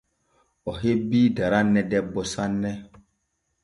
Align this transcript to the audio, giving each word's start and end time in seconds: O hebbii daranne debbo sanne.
O 0.69 0.75
hebbii 0.85 1.23
daranne 1.41 1.81
debbo 1.93 2.21
sanne. 2.35 2.71